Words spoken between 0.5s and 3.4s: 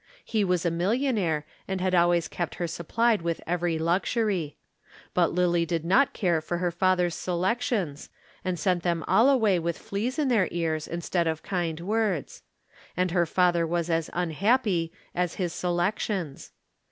a millionaire and had always kept her supplied with